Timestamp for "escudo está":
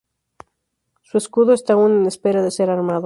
1.19-1.73